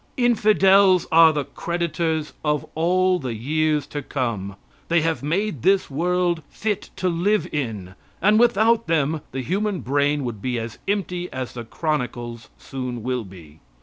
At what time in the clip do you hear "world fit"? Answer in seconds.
5.91-6.89